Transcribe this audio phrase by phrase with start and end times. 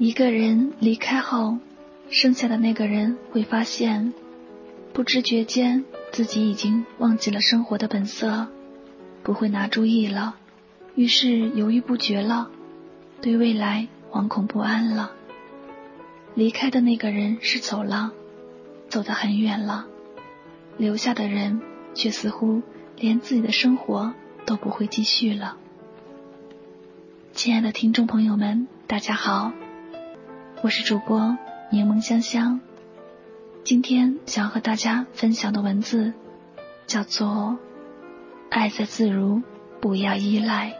[0.00, 1.58] 一个人离开后，
[2.08, 4.14] 剩下的那个人会发现，
[4.94, 8.48] 不知觉间自己已经忘记了生活的本色，
[9.22, 10.36] 不会拿主意了，
[10.94, 12.50] 于是犹豫不决了，
[13.20, 15.12] 对未来惶恐不安了。
[16.34, 18.12] 离开的那个人是走了，
[18.88, 19.86] 走得很远了，
[20.78, 21.60] 留下的人
[21.92, 22.62] 却似乎
[22.96, 24.14] 连自己的生活
[24.46, 25.58] 都不会继续了。
[27.34, 29.52] 亲爱的听众朋友们，大家好。
[30.62, 31.38] 我是主播
[31.70, 32.60] 柠檬香香，
[33.64, 36.12] 今天想要和大家分享的文字
[36.86, 37.56] 叫做
[38.50, 39.40] “爱在自如，
[39.80, 40.74] 不要依赖”。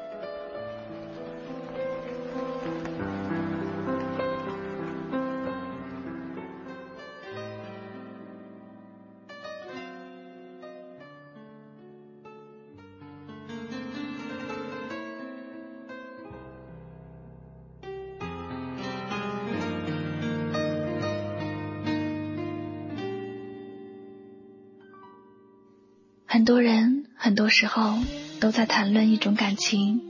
[26.33, 27.99] 很多人很多时候
[28.39, 30.01] 都在谈论一种感情，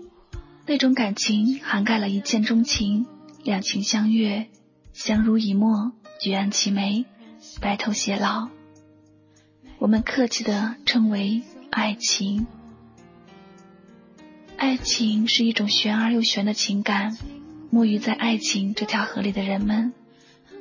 [0.67, 3.07] 那种感情涵盖了一见钟情、
[3.43, 4.51] 两情相悦、
[4.93, 7.07] 相濡以沫、举案齐眉、
[7.63, 8.51] 白头偕老。
[9.79, 12.47] 我们客气的称为爱情。
[14.59, 17.17] 爱情是一种玄而又玄的情感，
[17.73, 19.95] 沐浴在爱情这条河里的人们，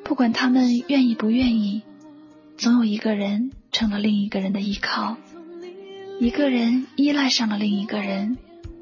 [0.05, 1.83] 不管他们愿意不愿意，
[2.57, 5.17] 总有一个人成了另一个人的依靠。
[6.19, 8.37] 一个人依赖上了另一个人，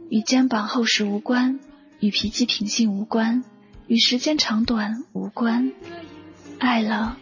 [0.10, 1.60] 与肩膀厚实无关，
[2.00, 3.44] 与脾气品性无关，
[3.86, 5.72] 与时间长短无关。
[6.58, 7.20] 爱了，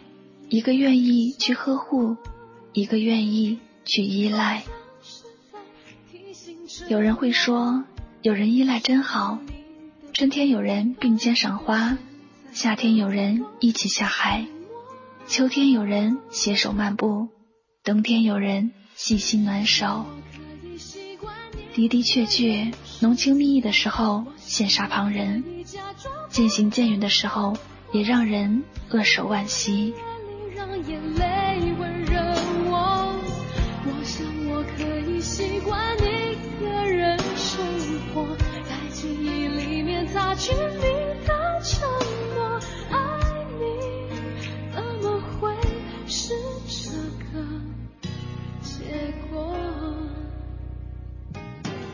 [0.48, 2.16] 一个愿意去呵护，
[2.72, 4.64] 一个愿意去依赖。
[6.88, 7.84] 有人会说，
[8.22, 9.38] 有人依赖真好。
[10.14, 11.98] 春天有人并肩赏花，
[12.52, 14.46] 夏天有人一起下海，
[15.26, 17.28] 秋天有人携手漫步，
[17.84, 18.72] 冬天有人。
[18.96, 20.06] 细心暖手，
[21.74, 25.44] 的的确确，浓情蜜意的时候羡煞旁人，
[26.30, 27.54] 渐行渐远的时候
[27.92, 29.92] 也让人扼手惋惜。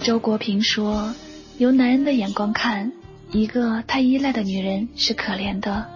[0.03, 1.15] 周国平说
[1.59, 2.93] ：“由男人的眼光看，
[3.31, 5.89] 一个太依赖的女人是可怜的，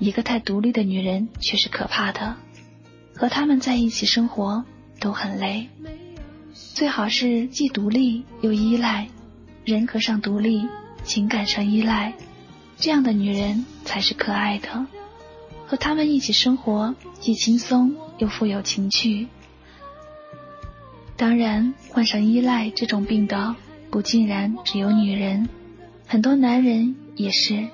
[0.00, 2.34] 一个太独立的女人却是可怕的。
[3.14, 4.64] 和他们在一起生活
[4.98, 5.68] 都很累，
[6.52, 9.06] 最好是既独立又依赖，
[9.64, 10.66] 人格上独立，
[11.04, 12.14] 情感上依赖，
[12.76, 14.84] 这样的女人才是可爱的。
[15.64, 19.28] 和他们一起生活，既轻松又富有情趣。”
[21.22, 23.54] 当然，患上依赖这种病的
[23.92, 25.48] 不尽然只有女人，
[26.04, 27.68] 很多男人也是。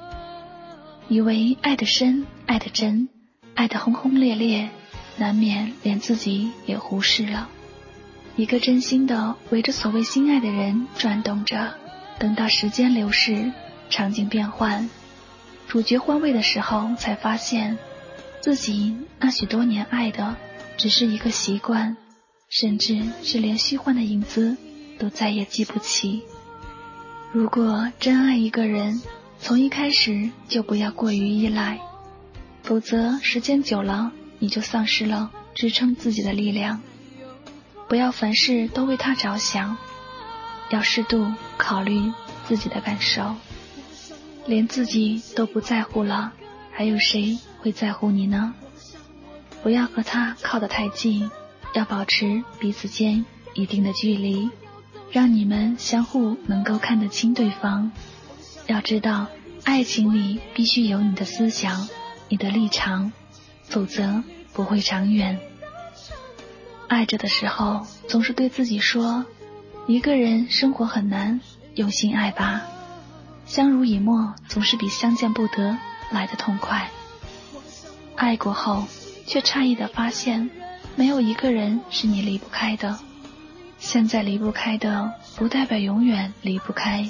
[1.09, 3.09] 以为爱得深、爱得真、
[3.55, 4.69] 爱得轰轰烈烈，
[5.17, 7.49] 难免连自己也忽视了。
[8.37, 11.73] 一个真心的围着所谓心爱的人转动着，
[12.19, 13.51] 等到时间流逝，
[13.89, 14.91] 场景变换，
[15.67, 17.79] 主角换位的时候，才发现
[18.43, 20.37] 自己那许多年爱的
[20.77, 21.97] 只是一个习惯。
[22.49, 24.57] 甚至是连虚幻的影子
[24.99, 26.23] 都再也记不起。
[27.31, 29.03] 如果真爱一个人，
[29.39, 31.79] 从一开始就不要过于依赖，
[32.63, 36.81] 否则时间久了，你就丧失了支撑自己的力量。
[37.87, 39.77] 不要凡事都为他着想，
[40.71, 42.13] 要适度考虑
[42.47, 43.37] 自己的感受。
[44.47, 46.33] 连自己都不在乎了，
[46.73, 48.55] 还有谁会在乎你呢？
[49.63, 51.31] 不要和他靠得太近。
[51.75, 53.25] 要保持彼此间
[53.55, 54.51] 一定的距离，
[55.11, 57.93] 让你们相互能够看得清对方。
[58.67, 59.27] 要知道，
[59.65, 61.89] 爱情里必须有你的思想、
[62.29, 63.13] 你的立场，
[63.63, 64.23] 否则
[64.53, 65.39] 不会长远。
[66.89, 69.25] 爱着的时候，总是对自己说：
[69.87, 71.41] 一个人生活很难，
[71.75, 72.63] 用心爱吧。
[73.47, 75.79] 相濡以沫总是比相见不得
[76.11, 76.91] 来的痛快。
[78.17, 78.85] 爱过后，
[79.27, 80.51] 却诧异的发现，
[80.99, 82.99] 没有一个人是你离不开的。
[83.79, 87.09] 现在离不开的，不代表永远离不开。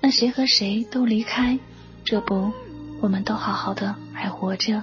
[0.00, 1.58] 那谁和谁都离开，
[2.06, 2.50] 这不，
[3.02, 4.82] 我们都好好的还活着。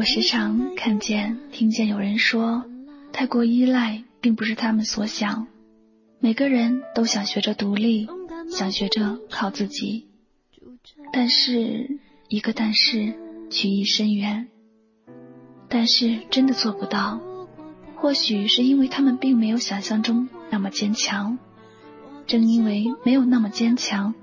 [0.00, 2.64] 我时常看见、听见有人说，
[3.12, 5.46] 太过依赖并不是他们所想。
[6.20, 8.08] 每个人都想学着独立，
[8.50, 10.06] 想学着靠自己，
[11.12, 12.00] 但是
[12.30, 13.12] 一个但是，
[13.50, 14.48] 曲意深远。
[15.68, 17.20] 但是真的做不到，
[17.94, 21.38] 或许是因为他们并没有想象中那么坚强。
[22.26, 24.14] 正因为没有那么坚强，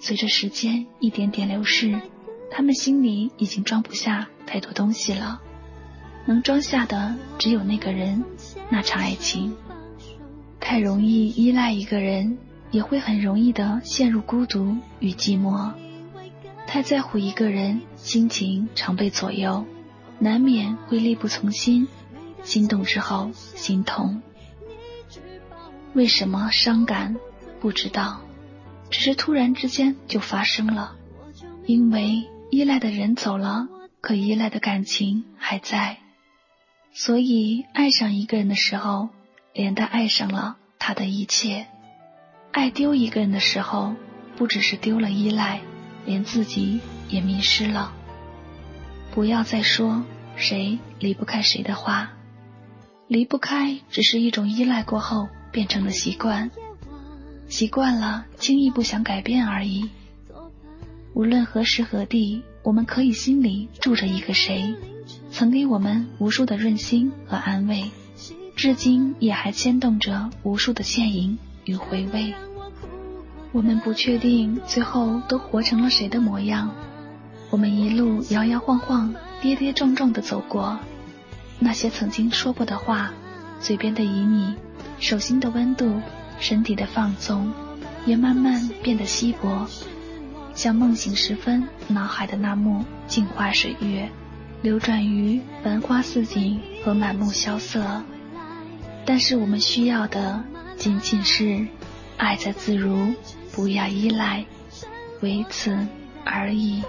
[0.00, 2.00] 随着时间一点点流逝。
[2.50, 5.40] 他们心里已经装不下太多东西了，
[6.26, 8.24] 能装下的只有那个人，
[8.68, 9.56] 那场爱情。
[10.58, 12.36] 太容易依赖一个人，
[12.70, 15.72] 也会很容易的陷入孤独与寂寞。
[16.66, 19.64] 太在乎一个人，心情常被左右，
[20.18, 21.88] 难免会力不从心。
[22.42, 24.22] 心动之后心痛，
[25.94, 27.16] 为什么伤感？
[27.60, 28.20] 不知道，
[28.90, 30.96] 只是突然之间就发生了，
[31.66, 32.26] 因为。
[32.50, 33.68] 依赖的人走了，
[34.00, 35.98] 可依赖的感情还在，
[36.92, 39.08] 所以爱上一个人的时候，
[39.54, 41.66] 连带爱上了他的一切；
[42.50, 43.94] 爱丢一个人的时候，
[44.36, 45.60] 不只是丢了依赖，
[46.04, 47.92] 连自己也迷失了。
[49.14, 50.04] 不要再说
[50.34, 52.10] 谁离不开谁的话，
[53.06, 56.50] 离不开只是一种依赖过后变成的习惯，
[57.48, 59.88] 习惯了轻易不想改变而已。
[61.12, 64.74] 无论何时何地，我们可以心里住着一个谁，
[65.30, 67.90] 曾给我们无数的润心和安慰，
[68.54, 72.32] 至今也还牵动着无数的倩影与回味。
[73.52, 76.70] 我们不确定最后都活成了谁的模样，
[77.50, 79.12] 我们一路摇摇晃晃、
[79.42, 80.78] 跌跌撞撞的走过，
[81.58, 83.12] 那些曾经说过的话，
[83.60, 84.54] 嘴边的旖旎，
[85.00, 86.00] 手心的温度，
[86.38, 87.52] 身体的放纵，
[88.06, 89.66] 也慢慢变得稀薄。
[90.54, 94.08] 像梦醒时分，脑海的那幕镜花水月，
[94.62, 98.02] 流转于繁花似锦和满目萧瑟。
[99.06, 100.44] 但是我们需要的
[100.76, 101.66] 仅仅是
[102.16, 103.14] 爱在自如，
[103.52, 104.44] 不要依赖，
[105.20, 105.86] 唯此
[106.24, 106.82] 而已。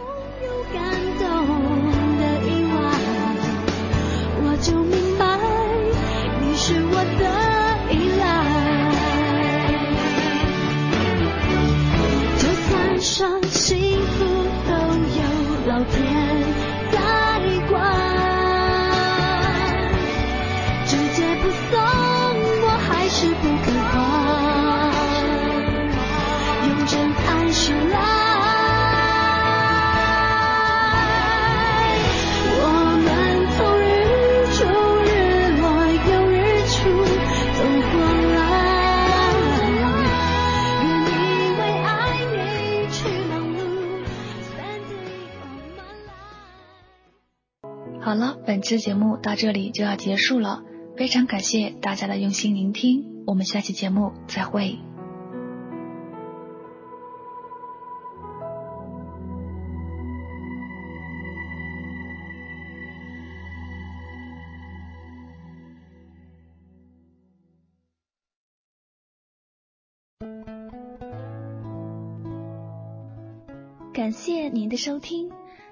[14.02, 14.26] 幸福
[14.68, 14.74] 都
[15.20, 16.41] 有老天。
[48.61, 50.63] 本期节目到这里就要结束了，
[50.95, 54.77] 非常感谢大家的用心聆听，我们下期节目再会。
[73.91, 75.41] 感谢您的收听。